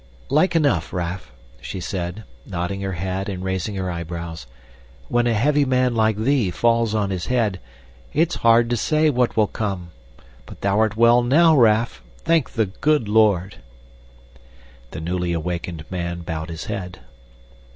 "Like 0.29 0.55
enough, 0.55 0.91
Raff," 0.93 1.31
she 1.61 1.79
said, 1.79 2.23
nodding 2.43 2.81
her 2.81 2.93
head 2.93 3.29
and 3.29 3.43
raising 3.43 3.75
her 3.75 3.91
eyebrows. 3.91 4.47
"When 5.09 5.27
a 5.27 5.35
heavy 5.35 5.63
man 5.63 5.93
like 5.93 6.17
thee 6.17 6.49
falls 6.49 6.95
on 6.95 7.11
his 7.11 7.27
head, 7.27 7.59
it's 8.11 8.37
hard 8.41 8.71
to 8.71 8.77
say 8.77 9.11
what 9.11 9.37
will 9.37 9.45
come 9.45 9.91
but 10.47 10.59
thou'rt 10.61 10.97
well 10.97 11.21
NOW, 11.21 11.55
Raff. 11.55 12.01
Thank 12.17 12.49
the 12.53 12.65
good 12.65 13.07
Lord!" 13.07 13.57
The 14.89 15.01
newly 15.01 15.33
awakened 15.33 15.85
man 15.91 16.21
bowed 16.21 16.49
his 16.49 16.65
head. 16.65 17.01